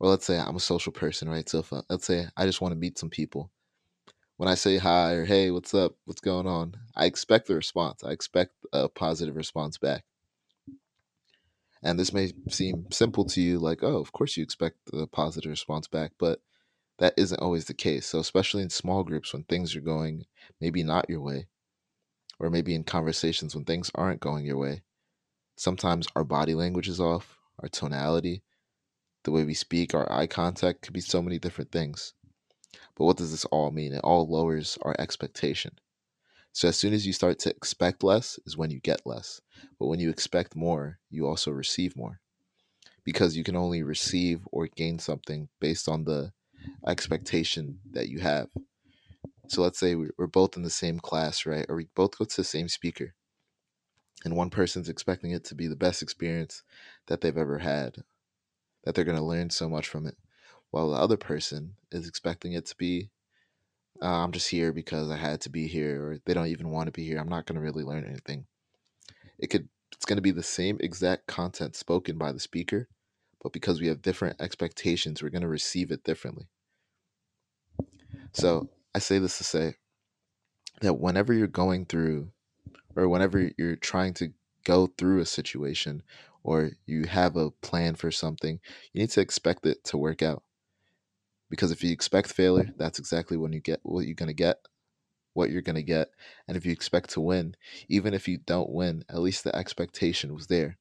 or 0.00 0.08
let's 0.10 0.26
say 0.26 0.38
I'm 0.38 0.56
a 0.56 0.60
social 0.60 0.92
person, 0.92 1.28
right? 1.28 1.48
So 1.48 1.60
if 1.60 1.72
I, 1.72 1.80
let's 1.88 2.06
say 2.06 2.26
I 2.36 2.46
just 2.46 2.60
want 2.60 2.72
to 2.72 2.78
meet 2.78 2.98
some 2.98 3.10
people, 3.10 3.50
when 4.36 4.48
I 4.48 4.54
say 4.54 4.78
hi 4.78 5.12
or 5.12 5.24
hey, 5.24 5.52
what's 5.52 5.74
up, 5.74 5.94
what's 6.04 6.20
going 6.20 6.46
on, 6.46 6.74
I 6.96 7.06
expect 7.06 7.46
the 7.46 7.54
response. 7.54 8.02
I 8.02 8.10
expect 8.10 8.52
a 8.72 8.88
positive 8.88 9.36
response 9.36 9.78
back. 9.78 10.04
And 11.84 11.98
this 11.98 12.14
may 12.14 12.32
seem 12.48 12.86
simple 12.90 13.26
to 13.26 13.42
you, 13.42 13.58
like, 13.58 13.82
oh, 13.82 13.98
of 13.98 14.10
course 14.10 14.38
you 14.38 14.42
expect 14.42 14.78
a 14.94 15.06
positive 15.06 15.50
response 15.50 15.86
back, 15.86 16.12
but 16.18 16.40
that 16.98 17.12
isn't 17.18 17.40
always 17.40 17.66
the 17.66 17.74
case. 17.74 18.06
So, 18.06 18.20
especially 18.20 18.62
in 18.62 18.70
small 18.70 19.04
groups 19.04 19.34
when 19.34 19.44
things 19.44 19.76
are 19.76 19.82
going 19.82 20.24
maybe 20.62 20.82
not 20.82 21.10
your 21.10 21.20
way, 21.20 21.48
or 22.40 22.48
maybe 22.48 22.74
in 22.74 22.84
conversations 22.84 23.54
when 23.54 23.66
things 23.66 23.90
aren't 23.94 24.20
going 24.20 24.46
your 24.46 24.56
way, 24.56 24.82
sometimes 25.56 26.08
our 26.16 26.24
body 26.24 26.54
language 26.54 26.88
is 26.88 27.00
off, 27.00 27.36
our 27.60 27.68
tonality, 27.68 28.42
the 29.24 29.30
way 29.30 29.44
we 29.44 29.54
speak, 29.54 29.94
our 29.94 30.10
eye 30.10 30.26
contact 30.26 30.80
could 30.80 30.94
be 30.94 31.00
so 31.00 31.20
many 31.20 31.38
different 31.38 31.70
things. 31.70 32.14
But 32.96 33.04
what 33.04 33.18
does 33.18 33.30
this 33.30 33.44
all 33.46 33.70
mean? 33.70 33.92
It 33.92 34.00
all 34.02 34.26
lowers 34.26 34.78
our 34.82 34.96
expectation. 34.98 35.78
So 36.54 36.68
as 36.68 36.76
soon 36.76 36.94
as 36.94 37.04
you 37.04 37.12
start 37.12 37.40
to 37.40 37.50
expect 37.50 38.04
less 38.04 38.38
is 38.46 38.56
when 38.56 38.70
you 38.70 38.78
get 38.78 39.04
less. 39.04 39.40
But 39.80 39.88
when 39.88 39.98
you 39.98 40.08
expect 40.08 40.54
more, 40.54 41.00
you 41.10 41.26
also 41.26 41.50
receive 41.50 41.96
more. 41.96 42.20
Because 43.02 43.36
you 43.36 43.42
can 43.42 43.56
only 43.56 43.82
receive 43.82 44.46
or 44.52 44.68
gain 44.68 45.00
something 45.00 45.48
based 45.60 45.88
on 45.88 46.04
the 46.04 46.32
expectation 46.86 47.80
that 47.90 48.08
you 48.08 48.20
have. 48.20 48.50
So 49.48 49.62
let's 49.62 49.80
say 49.80 49.96
we're 49.96 50.28
both 50.28 50.56
in 50.56 50.62
the 50.62 50.70
same 50.70 51.00
class, 51.00 51.44
right? 51.44 51.66
Or 51.68 51.74
we 51.74 51.88
both 51.92 52.16
go 52.16 52.24
to 52.24 52.36
the 52.36 52.44
same 52.44 52.68
speaker. 52.68 53.14
And 54.24 54.36
one 54.36 54.48
person's 54.48 54.88
expecting 54.88 55.32
it 55.32 55.42
to 55.46 55.56
be 55.56 55.66
the 55.66 55.74
best 55.74 56.02
experience 56.02 56.62
that 57.08 57.20
they've 57.20 57.36
ever 57.36 57.58
had, 57.58 58.04
that 58.84 58.94
they're 58.94 59.04
going 59.04 59.18
to 59.18 59.24
learn 59.24 59.50
so 59.50 59.68
much 59.68 59.88
from 59.88 60.06
it. 60.06 60.16
While 60.70 60.90
the 60.90 60.98
other 60.98 61.16
person 61.16 61.74
is 61.90 62.06
expecting 62.06 62.52
it 62.52 62.66
to 62.66 62.76
be 62.76 63.10
uh, 64.02 64.06
I'm 64.06 64.32
just 64.32 64.48
here 64.48 64.72
because 64.72 65.10
I 65.10 65.16
had 65.16 65.40
to 65.42 65.50
be 65.50 65.66
here, 65.66 66.04
or 66.04 66.18
they 66.24 66.34
don't 66.34 66.48
even 66.48 66.70
want 66.70 66.86
to 66.86 66.92
be 66.92 67.04
here. 67.04 67.18
I'm 67.18 67.28
not 67.28 67.46
going 67.46 67.56
to 67.56 67.62
really 67.62 67.84
learn 67.84 68.04
anything. 68.04 68.46
It 69.38 69.48
could 69.48 69.68
it's 69.92 70.04
going 70.04 70.16
to 70.16 70.22
be 70.22 70.32
the 70.32 70.42
same 70.42 70.78
exact 70.80 71.26
content 71.26 71.76
spoken 71.76 72.18
by 72.18 72.32
the 72.32 72.40
speaker, 72.40 72.88
but 73.42 73.52
because 73.52 73.80
we 73.80 73.86
have 73.88 74.02
different 74.02 74.40
expectations, 74.40 75.22
we're 75.22 75.30
going 75.30 75.42
to 75.42 75.48
receive 75.48 75.90
it 75.90 76.04
differently. 76.04 76.48
So 78.32 78.68
I 78.94 78.98
say 78.98 79.18
this 79.18 79.38
to 79.38 79.44
say 79.44 79.76
that 80.80 80.98
whenever 80.98 81.32
you're 81.32 81.46
going 81.46 81.86
through, 81.86 82.32
or 82.96 83.08
whenever 83.08 83.50
you're 83.56 83.76
trying 83.76 84.14
to 84.14 84.32
go 84.64 84.88
through 84.98 85.20
a 85.20 85.26
situation, 85.26 86.02
or 86.42 86.72
you 86.86 87.04
have 87.04 87.36
a 87.36 87.50
plan 87.50 87.94
for 87.94 88.10
something, 88.10 88.58
you 88.92 89.00
need 89.00 89.10
to 89.10 89.20
expect 89.20 89.64
it 89.64 89.84
to 89.84 89.96
work 89.96 90.22
out 90.22 90.42
because 91.54 91.70
if 91.70 91.84
you 91.84 91.92
expect 91.92 92.32
failure, 92.32 92.74
that's 92.76 92.98
exactly 92.98 93.36
when 93.36 93.52
you 93.52 93.60
get 93.60 93.78
what 93.84 94.06
you're 94.06 94.16
going 94.16 94.26
to 94.26 94.34
get, 94.34 94.58
what 95.34 95.50
you're 95.50 95.62
going 95.62 95.76
to 95.76 95.84
get. 95.84 96.08
And 96.48 96.56
if 96.56 96.66
you 96.66 96.72
expect 96.72 97.10
to 97.10 97.20
win, 97.20 97.54
even 97.88 98.12
if 98.12 98.26
you 98.26 98.38
don't 98.38 98.70
win, 98.70 99.04
at 99.08 99.20
least 99.20 99.44
the 99.44 99.54
expectation 99.54 100.34
was 100.34 100.48
there. 100.48 100.78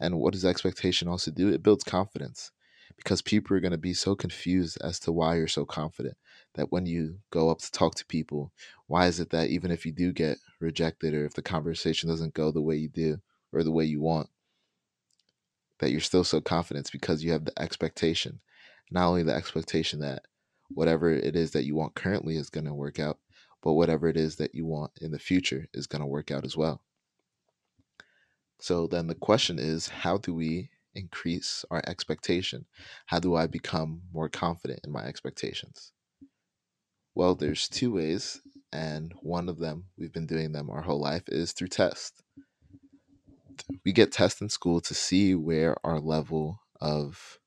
And 0.00 0.18
what 0.18 0.32
does 0.32 0.46
expectation 0.46 1.08
also 1.08 1.30
do? 1.30 1.50
It 1.50 1.62
builds 1.62 1.84
confidence 1.84 2.52
because 2.96 3.20
people 3.20 3.54
are 3.54 3.60
going 3.60 3.72
to 3.72 3.76
be 3.76 3.92
so 3.92 4.14
confused 4.14 4.78
as 4.82 4.98
to 5.00 5.12
why 5.12 5.36
you're 5.36 5.46
so 5.46 5.66
confident 5.66 6.16
that 6.54 6.72
when 6.72 6.86
you 6.86 7.18
go 7.30 7.50
up 7.50 7.58
to 7.58 7.70
talk 7.70 7.94
to 7.96 8.06
people, 8.06 8.50
why 8.86 9.08
is 9.08 9.20
it 9.20 9.28
that 9.28 9.50
even 9.50 9.70
if 9.70 9.84
you 9.84 9.92
do 9.92 10.10
get 10.10 10.38
rejected 10.58 11.12
or 11.12 11.26
if 11.26 11.34
the 11.34 11.42
conversation 11.42 12.08
doesn't 12.08 12.32
go 12.32 12.50
the 12.50 12.62
way 12.62 12.76
you 12.76 12.88
do 12.88 13.18
or 13.52 13.62
the 13.62 13.70
way 13.70 13.84
you 13.84 14.00
want, 14.00 14.30
that 15.80 15.90
you're 15.90 16.00
still 16.00 16.24
so 16.24 16.40
confident 16.40 16.88
because 16.90 17.22
you 17.22 17.32
have 17.32 17.44
the 17.44 17.62
expectation 17.62 18.40
not 18.90 19.08
only 19.08 19.22
the 19.22 19.34
expectation 19.34 20.00
that 20.00 20.22
whatever 20.68 21.10
it 21.10 21.36
is 21.36 21.52
that 21.52 21.64
you 21.64 21.74
want 21.74 21.94
currently 21.94 22.36
is 22.36 22.50
going 22.50 22.66
to 22.66 22.74
work 22.74 22.98
out, 22.98 23.18
but 23.62 23.74
whatever 23.74 24.08
it 24.08 24.16
is 24.16 24.36
that 24.36 24.54
you 24.54 24.66
want 24.66 24.92
in 25.00 25.12
the 25.12 25.18
future 25.18 25.68
is 25.72 25.86
going 25.86 26.00
to 26.00 26.06
work 26.06 26.30
out 26.30 26.44
as 26.44 26.56
well. 26.56 26.82
So 28.60 28.86
then 28.86 29.06
the 29.06 29.14
question 29.14 29.58
is 29.58 29.88
how 29.88 30.18
do 30.18 30.34
we 30.34 30.70
increase 30.94 31.64
our 31.70 31.82
expectation? 31.86 32.66
How 33.06 33.18
do 33.18 33.34
I 33.34 33.46
become 33.46 34.02
more 34.12 34.28
confident 34.28 34.80
in 34.84 34.92
my 34.92 35.04
expectations? 35.04 35.92
Well, 37.14 37.34
there's 37.34 37.68
two 37.68 37.92
ways, 37.92 38.40
and 38.72 39.12
one 39.20 39.48
of 39.48 39.58
them, 39.58 39.84
we've 39.98 40.12
been 40.12 40.26
doing 40.26 40.52
them 40.52 40.70
our 40.70 40.82
whole 40.82 41.00
life, 41.00 41.24
is 41.28 41.52
through 41.52 41.68
tests. 41.68 42.22
We 43.84 43.92
get 43.92 44.12
tests 44.12 44.40
in 44.40 44.48
school 44.48 44.80
to 44.82 44.94
see 44.94 45.34
where 45.34 45.76
our 45.84 46.00
level 46.00 46.60
of 46.80 47.38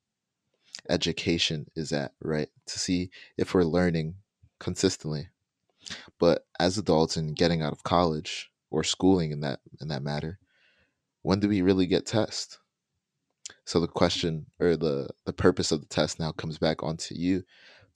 education 0.90 1.68
is 1.76 1.92
at, 1.92 2.14
right? 2.22 2.50
To 2.68 2.80
see 2.80 3.10
if 3.38 3.54
we're 3.54 3.64
learning 3.64 4.16
consistently. 4.60 5.30
But 6.20 6.46
as 6.60 6.78
adults 6.78 7.18
and 7.18 7.36
getting 7.36 7.62
out 7.62 7.74
of 7.74 7.84
college 7.84 8.52
or 8.72 8.84
schooling 8.84 9.32
in 9.32 9.42
that 9.42 9.60
in 9.82 9.88
that 9.90 10.04
matter, 10.04 10.40
when 11.22 11.40
do 11.40 11.48
we 11.48 11.62
really 11.62 11.86
get 11.86 12.06
test? 12.06 12.60
So 13.66 13.80
the 13.80 13.88
question 13.88 14.48
or 14.60 14.76
the 14.76 15.10
the 15.26 15.34
purpose 15.34 15.72
of 15.72 15.82
the 15.82 15.88
test 15.88 16.20
now 16.20 16.32
comes 16.32 16.58
back 16.58 16.84
onto 16.84 17.16
you 17.16 17.44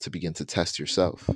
to 0.00 0.10
begin 0.10 0.32
to 0.34 0.44
test 0.44 0.78
yourself. 0.78 1.28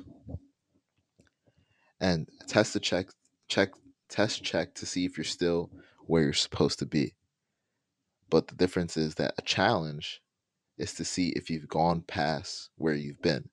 And 1.99 2.27
test 2.47 2.73
to 2.73 2.79
check 2.79 3.07
check 3.47 3.71
test 4.09 4.43
check 4.43 4.75
to 4.75 4.85
see 4.85 5.05
if 5.05 5.17
you're 5.17 5.23
still 5.23 5.71
where 6.07 6.23
you're 6.23 6.33
supposed 6.33 6.79
to 6.79 6.85
be. 6.85 7.15
But 8.29 8.47
the 8.47 8.55
difference 8.55 8.97
is 8.97 9.15
that 9.15 9.35
a 9.37 9.41
challenge 9.41 10.21
is 10.77 10.93
to 10.93 11.05
see 11.05 11.29
if 11.29 11.49
you've 11.49 11.67
gone 11.67 12.01
past 12.01 12.69
where 12.77 12.93
you've 12.93 13.21
been. 13.21 13.49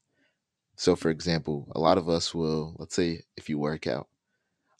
So, 0.77 0.97
for 0.97 1.11
example, 1.11 1.71
a 1.75 1.81
lot 1.81 1.99
of 1.99 2.09
us 2.09 2.35
will, 2.35 2.75
let's 2.79 2.95
say, 2.95 3.23
if 3.37 3.49
you 3.49 3.59
work 3.59 3.87
out, 3.87 4.09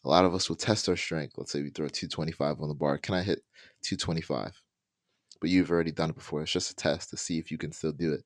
a 0.05 0.09
lot 0.09 0.25
of 0.25 0.35
us 0.35 0.49
will 0.49 0.57
test 0.57 0.89
our 0.89 0.97
strength. 0.97 1.35
Let's 1.37 1.53
say 1.53 1.63
we 1.63 1.71
throw 1.71 1.89
225 1.89 2.61
on 2.61 2.69
the 2.69 2.75
bar. 2.75 2.99
Can 2.99 3.15
I 3.15 3.23
hit 3.23 3.45
225? 3.83 4.63
But 5.41 5.51
you've 5.51 5.71
already 5.71 5.93
done 5.93 6.11
it 6.11 6.17
before. 6.17 6.43
It's 6.43 6.53
just 6.53 6.73
a 6.73 6.77
test 6.77 7.11
to 7.11 7.17
see 7.17 7.39
if 7.39 7.51
you 7.51 7.59
can 7.59 7.73
still 7.73 7.93
do 7.93 8.13
it. 8.13 8.25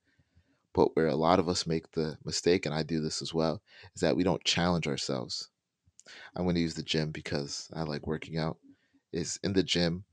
But 0.73 0.94
where 0.94 1.06
a 1.06 1.16
lot 1.16 1.38
of 1.38 1.49
us 1.49 1.66
make 1.66 1.90
the 1.92 2.18
mistake, 2.25 2.66
and 2.66 2.75
I 2.75 2.82
do 2.82 3.00
this 3.00 3.20
as 3.20 3.35
well, 3.35 3.62
is 3.94 4.00
that 4.00 4.16
we 4.16 4.23
don't 4.23 4.44
challenge 4.44 4.87
ourselves. 4.87 5.49
I'm 6.35 6.44
going 6.44 6.54
to 6.54 6.61
use 6.61 6.75
the 6.75 6.82
gym 6.82 7.11
because 7.11 7.68
I 7.75 7.82
like 7.82 8.06
working 8.06 8.38
out. 8.38 8.58
Is 9.12 9.38
in 9.42 9.54
the 9.54 9.62
gym, 9.62 10.04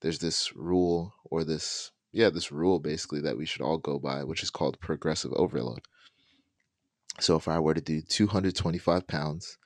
there's 0.00 0.18
this 0.18 0.54
rule 0.54 1.14
or 1.24 1.44
this 1.44 1.90
yeah, 2.12 2.30
this 2.30 2.50
rule 2.50 2.78
basically 2.78 3.20
that 3.22 3.36
we 3.36 3.46
should 3.46 3.62
all 3.62 3.78
go 3.78 3.98
by, 3.98 4.24
which 4.24 4.42
is 4.42 4.50
called 4.50 4.80
progressive 4.80 5.32
overload. 5.34 5.80
So 7.20 7.36
if 7.36 7.48
I 7.48 7.58
were 7.58 7.74
to 7.74 7.80
do 7.80 8.00
225 8.02 9.06
pounds 9.06 9.58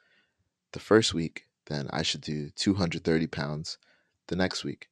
the 0.73 0.81
first 0.81 1.15
week, 1.15 1.47
then 1.67 1.89
I 1.91 2.03
should 2.03 2.21
do 2.21 2.51
230 2.51 3.27
pounds 3.29 3.79
the 4.27 4.37
next 4.37 4.65
week, 4.65 4.89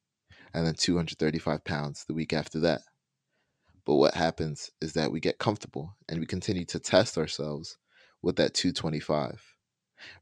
and 0.53 0.65
then 0.65 0.73
235 0.75 1.63
pounds 1.63 2.05
the 2.05 2.13
week 2.13 2.33
after 2.33 2.59
that. 2.61 2.81
But 3.85 3.95
what 3.95 4.15
happens 4.15 4.71
is 4.81 4.93
that 4.93 5.11
we 5.11 5.19
get 5.19 5.39
comfortable 5.39 5.95
and 6.07 6.19
we 6.19 6.25
continue 6.25 6.65
to 6.65 6.79
test 6.79 7.17
ourselves 7.17 7.77
with 8.21 8.37
that 8.37 8.53
225 8.53 9.55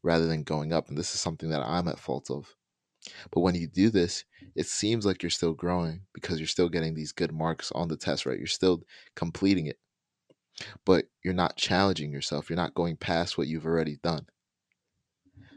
rather 0.02 0.26
than 0.26 0.44
going 0.44 0.74
up. 0.74 0.90
And 0.90 0.98
this 0.98 1.14
is 1.14 1.22
something 1.22 1.50
that 1.52 1.62
I'm 1.62 1.88
at 1.88 2.00
fault 2.00 2.32
of. 2.32 2.56
But 3.32 3.42
when 3.42 3.56
you 3.56 3.68
do 3.68 3.90
this, 3.90 4.26
it 4.56 4.68
seems 4.68 5.06
like 5.06 5.24
you're 5.24 5.30
still 5.30 5.54
growing 5.54 6.02
because 6.14 6.40
you're 6.40 6.48
still 6.48 6.70
getting 6.70 6.94
these 6.94 7.12
good 7.12 7.32
marks 7.32 7.72
on 7.72 7.88
the 7.88 7.98
test, 7.98 8.26
right? 8.26 8.38
You're 8.38 8.48
still 8.48 8.84
completing 9.16 9.68
it. 9.68 9.80
But 10.86 11.06
you're 11.24 11.34
not 11.34 11.58
challenging 11.58 12.12
yourself. 12.12 12.50
You're 12.50 12.58
not 12.58 12.76
going 12.76 12.98
past 12.98 13.38
what 13.38 13.48
you've 13.48 13.66
already 13.66 13.98
done. 14.04 14.28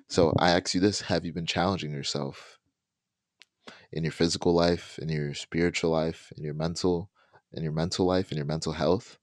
So 0.09 0.33
I 0.39 0.51
ask 0.51 0.75
you 0.75 0.81
this 0.81 1.03
have 1.03 1.25
you 1.25 1.33
been 1.33 1.47
challenging 1.47 1.93
yourself 1.93 2.59
in 3.93 4.05
your 4.05 4.13
physical 4.13 4.55
life, 4.55 4.99
in 5.01 5.09
your 5.09 5.35
spiritual 5.35 5.91
life, 5.91 6.33
in 6.37 6.45
your 6.45 6.55
mental, 6.55 7.11
in 7.53 7.63
your 7.63 7.73
mental 7.73 8.07
life, 8.07 8.31
in 8.31 8.37
your 8.37 8.47
mental 8.47 8.73
health, 8.73 9.19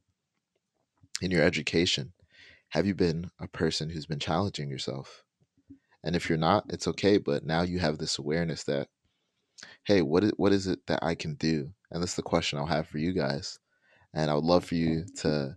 in 1.21 1.31
your 1.31 1.43
education? 1.43 2.13
Have 2.69 2.85
you 2.85 2.95
been 2.95 3.31
a 3.39 3.47
person 3.47 3.89
who's 3.89 4.05
been 4.05 4.19
challenging 4.19 4.69
yourself? 4.69 5.23
And 6.03 6.15
if 6.15 6.29
you're 6.29 6.37
not, 6.37 6.65
it's 6.69 6.87
okay. 6.87 7.17
But 7.17 7.45
now 7.45 7.61
you 7.61 7.79
have 7.79 7.97
this 7.97 8.17
awareness 8.17 8.63
that 8.65 8.87
hey, 9.83 10.01
what 10.01 10.23
is, 10.23 10.31
what 10.37 10.51
is 10.51 10.67
it 10.67 10.79
that 10.87 10.99
I 11.03 11.15
can 11.15 11.35
do? 11.35 11.69
And 11.91 12.01
that's 12.01 12.15
the 12.15 12.21
question 12.21 12.57
I'll 12.57 12.65
have 12.65 12.87
for 12.87 12.97
you 12.97 13.13
guys. 13.13 13.59
And 14.13 14.29
I 14.29 14.33
would 14.33 14.43
love 14.43 14.65
for 14.65 14.75
you 14.75 15.05
to, 15.17 15.55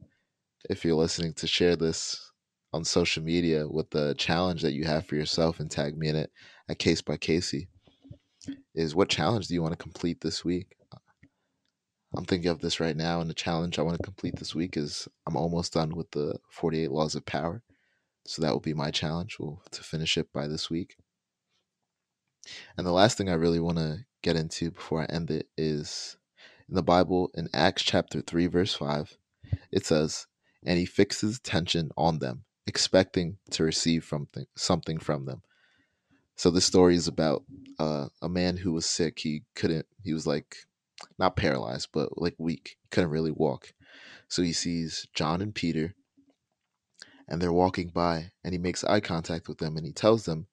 if 0.70 0.84
you're 0.84 0.94
listening, 0.94 1.34
to 1.34 1.46
share 1.46 1.76
this 1.76 2.32
on 2.72 2.84
social 2.84 3.22
media 3.22 3.66
with 3.68 3.90
the 3.90 4.14
challenge 4.18 4.62
that 4.62 4.72
you 4.72 4.84
have 4.84 5.06
for 5.06 5.14
yourself 5.14 5.60
and 5.60 5.70
tag 5.70 5.96
me 5.96 6.08
in 6.08 6.16
it 6.16 6.30
at 6.68 6.78
Case 6.78 7.02
by 7.02 7.16
Casie. 7.16 7.68
Is 8.74 8.94
what 8.94 9.08
challenge 9.08 9.46
do 9.46 9.54
you 9.54 9.62
want 9.62 9.72
to 9.72 9.82
complete 9.82 10.20
this 10.20 10.44
week? 10.44 10.76
I'm 12.16 12.24
thinking 12.24 12.50
of 12.50 12.60
this 12.60 12.78
right 12.78 12.96
now, 12.96 13.20
and 13.20 13.28
the 13.28 13.34
challenge 13.34 13.78
I 13.78 13.82
want 13.82 13.96
to 13.96 14.02
complete 14.02 14.36
this 14.36 14.54
week 14.54 14.76
is 14.76 15.08
I'm 15.26 15.36
almost 15.36 15.72
done 15.72 15.96
with 15.96 16.10
the 16.12 16.38
48 16.50 16.90
Laws 16.90 17.14
of 17.16 17.26
Power. 17.26 17.62
So 18.26 18.42
that 18.42 18.52
will 18.52 18.60
be 18.60 18.74
my 18.74 18.90
challenge 18.90 19.38
we'll, 19.38 19.62
to 19.70 19.82
finish 19.82 20.16
it 20.16 20.32
by 20.32 20.46
this 20.46 20.70
week. 20.70 20.96
And 22.76 22.86
the 22.86 22.92
last 22.92 23.16
thing 23.18 23.28
I 23.28 23.34
really 23.34 23.60
want 23.60 23.78
to 23.78 24.04
get 24.22 24.36
into 24.36 24.70
before 24.70 25.02
I 25.02 25.06
end 25.06 25.30
it 25.30 25.48
is 25.56 26.16
in 26.68 26.74
the 26.74 26.82
Bible, 26.82 27.30
in 27.34 27.48
Acts 27.52 27.82
chapter 27.82 28.20
3, 28.20 28.46
verse 28.46 28.74
5, 28.74 29.18
it 29.70 29.84
says, 29.84 30.26
And 30.64 30.78
he 30.78 30.86
fixes 30.86 31.36
attention 31.36 31.90
on 31.96 32.18
them, 32.18 32.44
expecting 32.66 33.38
to 33.50 33.64
receive 33.64 34.04
something, 34.04 34.46
something 34.56 34.98
from 34.98 35.26
them. 35.26 35.42
So 36.36 36.50
this 36.50 36.64
story 36.64 36.96
is 36.96 37.06
about 37.06 37.44
uh, 37.78 38.08
a 38.20 38.28
man 38.28 38.56
who 38.56 38.72
was 38.72 38.86
sick. 38.86 39.18
He 39.20 39.44
couldn't, 39.54 39.86
he 40.02 40.12
was 40.12 40.26
like, 40.26 40.56
not 41.18 41.36
paralyzed, 41.36 41.88
but 41.92 42.20
like 42.20 42.34
weak. 42.38 42.76
Couldn't 42.90 43.10
really 43.10 43.30
walk. 43.30 43.72
So 44.28 44.42
he 44.42 44.52
sees 44.52 45.06
John 45.14 45.42
and 45.42 45.54
Peter, 45.54 45.94
and 47.28 47.40
they're 47.40 47.52
walking 47.52 47.88
by, 47.88 48.30
and 48.42 48.52
he 48.52 48.58
makes 48.58 48.84
eye 48.84 49.00
contact 49.00 49.48
with 49.48 49.58
them, 49.58 49.76
and 49.76 49.86
he 49.86 49.92
tells 49.92 50.24
them, 50.24 50.46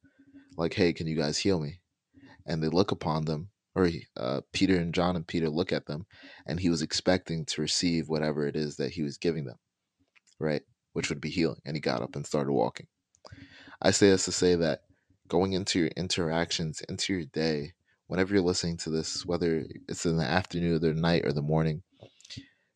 like, 0.57 0.73
"Hey, 0.73 0.93
can 0.93 1.07
you 1.07 1.15
guys 1.15 1.37
heal 1.37 1.59
me?" 1.59 1.79
And 2.45 2.63
they 2.63 2.69
look 2.69 2.91
upon 2.91 3.25
them, 3.25 3.49
or 3.75 3.89
uh, 4.17 4.41
Peter 4.53 4.77
and 4.77 4.93
John 4.93 5.15
and 5.15 5.27
Peter 5.27 5.49
look 5.49 5.71
at 5.71 5.85
them, 5.85 6.05
and 6.45 6.59
he 6.59 6.69
was 6.69 6.81
expecting 6.81 7.45
to 7.45 7.61
receive 7.61 8.09
whatever 8.09 8.47
it 8.47 8.55
is 8.55 8.77
that 8.77 8.91
he 8.91 9.01
was 9.01 9.17
giving 9.17 9.45
them, 9.45 9.57
right? 10.39 10.63
Which 10.93 11.09
would 11.09 11.21
be 11.21 11.29
healing, 11.29 11.61
and 11.65 11.75
he 11.75 11.81
got 11.81 12.01
up 12.01 12.15
and 12.15 12.25
started 12.25 12.51
walking. 12.51 12.87
I 13.81 13.91
say 13.91 14.09
this 14.09 14.25
to 14.25 14.31
say 14.31 14.55
that 14.55 14.81
going 15.27 15.53
into 15.53 15.79
your 15.79 15.89
interactions, 15.89 16.81
into 16.89 17.13
your 17.13 17.25
day, 17.25 17.73
whenever 18.07 18.33
you're 18.33 18.43
listening 18.43 18.77
to 18.77 18.89
this, 18.89 19.25
whether 19.25 19.65
it's 19.87 20.05
in 20.05 20.17
the 20.17 20.25
afternoon 20.25 20.75
or 20.75 20.79
the 20.79 20.93
night 20.93 21.25
or 21.25 21.31
the 21.31 21.41
morning, 21.41 21.83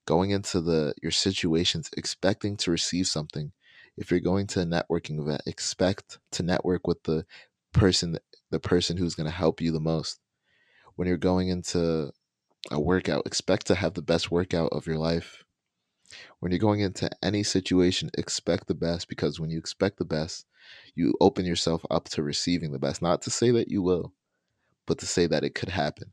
going 0.05 0.29
into 0.29 0.61
the 0.61 0.93
your 1.01 1.11
situations 1.11 1.89
expecting 1.97 2.55
to 2.57 2.71
receive 2.71 3.07
something. 3.07 3.51
If 3.97 4.11
you're 4.11 4.19
going 4.19 4.47
to 4.47 4.61
a 4.61 4.65
networking 4.65 5.19
event, 5.19 5.41
expect 5.45 6.19
to 6.31 6.43
network 6.43 6.87
with 6.87 7.03
the 7.03 7.25
person 7.71 8.17
the 8.51 8.59
person 8.59 8.97
who's 8.97 9.15
going 9.15 9.29
to 9.29 9.35
help 9.35 9.61
you 9.61 9.71
the 9.71 9.79
most. 9.79 10.19
When 10.95 11.07
you're 11.07 11.17
going 11.17 11.49
into 11.49 12.11
a 12.71 12.79
workout, 12.79 13.25
expect 13.25 13.67
to 13.67 13.75
have 13.75 13.93
the 13.93 14.01
best 14.01 14.31
workout 14.31 14.69
of 14.71 14.87
your 14.87 14.97
life. 14.97 15.43
When 16.39 16.51
you're 16.51 16.59
going 16.59 16.81
into 16.81 17.09
any 17.23 17.43
situation, 17.43 18.11
expect 18.17 18.67
the 18.67 18.75
best 18.75 19.07
because 19.07 19.39
when 19.39 19.49
you 19.49 19.57
expect 19.57 19.97
the 19.97 20.05
best, 20.05 20.45
you 20.93 21.15
open 21.19 21.45
yourself 21.45 21.85
up 21.89 22.09
to 22.09 22.23
receiving 22.23 22.71
the 22.71 22.79
best. 22.79 23.01
Not 23.01 23.21
to 23.23 23.31
say 23.31 23.51
that 23.51 23.69
you 23.69 23.81
will, 23.81 24.13
but 24.85 24.99
to 24.99 25.05
say 25.05 25.27
that 25.27 25.43
it 25.43 25.55
could 25.55 25.69
happen. 25.69 26.11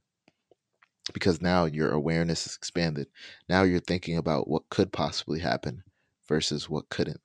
Because 1.13 1.43
now 1.43 1.65
your 1.65 1.91
awareness 1.91 2.47
is 2.47 2.57
expanded. 2.57 3.09
Now 3.49 3.63
you're 3.63 3.81
thinking 3.81 4.17
about 4.17 4.49
what 4.49 4.71
could 4.71 4.93
possibly 4.93 5.41
happen 5.41 5.85
versus 6.29 6.69
what 6.69 6.89
couldn't. 6.89 7.21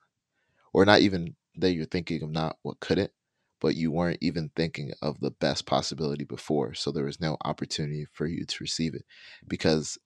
Or 0.74 0.86
not 0.86 1.01
even 1.01 1.36
that 1.55 1.71
you're 1.71 1.86
thinking 1.86 2.24
of 2.24 2.29
not 2.29 2.57
what 2.62 2.79
couldn't, 2.79 3.12
but 3.59 3.75
you 3.75 3.91
weren't 3.91 4.19
even 4.21 4.51
thinking 4.55 4.91
of 5.01 5.19
the 5.19 5.31
best 5.31 5.65
possibility 5.65 6.24
before. 6.24 6.74
So 6.74 6.91
there 6.91 7.05
was 7.05 7.19
no 7.19 7.38
opportunity 7.43 8.05
for 8.13 8.27
you 8.27 8.45
to 8.45 8.57
receive 8.63 8.93
it. 8.93 9.05
Because 9.47 9.97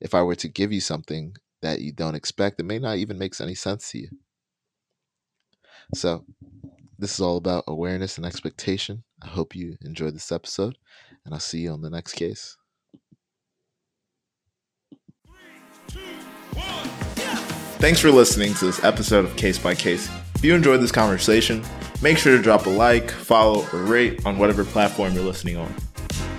if 0.00 0.14
I 0.14 0.22
were 0.22 0.36
to 0.36 0.48
give 0.48 0.72
you 0.72 0.80
something 0.80 1.36
that 1.62 1.80
you 1.80 1.92
don't 1.92 2.14
expect, 2.14 2.60
it 2.60 2.64
may 2.64 2.78
not 2.78 2.96
even 2.96 3.18
make 3.18 3.38
any 3.40 3.54
sense 3.54 3.90
to 3.90 3.98
you. 3.98 4.08
So 5.94 6.24
this 6.98 7.14
is 7.14 7.20
all 7.20 7.36
about 7.36 7.64
awareness 7.66 8.16
and 8.16 8.26
expectation. 8.26 9.04
I 9.22 9.28
hope 9.28 9.54
you 9.54 9.76
enjoyed 9.82 10.14
this 10.14 10.32
episode, 10.32 10.78
and 11.24 11.34
I'll 11.34 11.40
see 11.40 11.60
you 11.60 11.72
on 11.72 11.82
the 11.82 11.90
next 11.90 12.14
case. 12.14 12.56
Thanks 17.84 18.00
for 18.00 18.10
listening 18.10 18.54
to 18.54 18.64
this 18.64 18.82
episode 18.82 19.26
of 19.26 19.36
Case 19.36 19.58
by 19.58 19.74
Case. 19.74 20.08
If 20.36 20.42
you 20.42 20.54
enjoyed 20.54 20.80
this 20.80 20.90
conversation, 20.90 21.62
make 22.00 22.16
sure 22.16 22.34
to 22.34 22.42
drop 22.42 22.64
a 22.64 22.70
like, 22.70 23.10
follow, 23.10 23.66
or 23.74 23.82
rate 23.82 24.24
on 24.24 24.38
whatever 24.38 24.64
platform 24.64 25.12
you're 25.12 25.22
listening 25.22 25.58
on. 25.58 25.70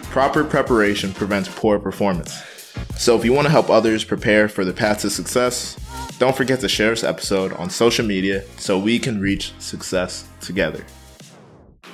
Proper 0.10 0.44
preparation 0.44 1.14
prevents 1.14 1.48
poor 1.48 1.78
performance. 1.78 2.34
So 2.98 3.16
if 3.16 3.24
you 3.24 3.32
want 3.32 3.46
to 3.46 3.52
help 3.52 3.70
others 3.70 4.04
prepare 4.04 4.50
for 4.50 4.66
the 4.66 4.74
path 4.74 5.02
to 5.02 5.12
success, 5.12 5.78
don't 6.18 6.36
forget 6.36 6.62
to 6.62 6.68
share 6.68 6.90
this 6.90 7.04
episode 7.04 7.54
on 7.54 7.70
social 7.70 8.08
media 8.08 8.44
so 8.58 8.80
we 8.80 8.98
can 8.98 9.22
reach 9.22 9.54
success 9.60 10.28
together. 10.42 10.84